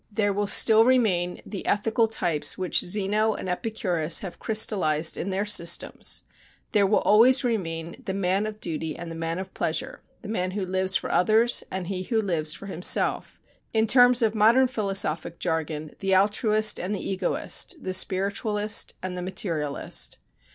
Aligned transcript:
there 0.11 0.33
will 0.33 0.47
still 0.47 0.83
remain 0.83 1.39
the 1.45 1.63
ethical 1.67 2.07
types 2.07 2.57
which 2.57 2.79
Zeno 2.79 3.35
and 3.35 3.47
Epicurus 3.47 4.21
have 4.21 4.39
crystallized 4.39 5.15
in 5.15 5.29
their 5.29 5.45
systems 5.45 6.23
there 6.71 6.87
will 6.87 7.01
always 7.01 7.43
remain 7.43 8.01
the 8.03 8.13
man 8.15 8.47
of 8.47 8.59
duty 8.59 8.95
and 8.97 9.11
the 9.11 9.15
man 9.15 9.37
of 9.37 9.53
pleasure, 9.53 10.01
the 10.23 10.27
man 10.27 10.49
who 10.57 10.65
lives 10.65 10.95
for 10.95 11.11
others 11.11 11.63
and 11.69 11.85
he 11.85 12.01
who 12.01 12.19
lives 12.19 12.51
for 12.51 12.65
himself, 12.65 13.39
in 13.75 13.85
terms 13.85 14.23
of 14.23 14.33
modern 14.33 14.65
philosophic 14.65 15.37
jargon, 15.37 15.91
the 15.99 16.15
Altruist 16.15 16.79
and 16.79 16.95
the 16.95 17.09
Egoist, 17.11 17.75
the 17.79 17.93
Spiritualist 17.93 18.95
and 19.03 19.15
the 19.15 19.21
Materialist." 19.21 20.17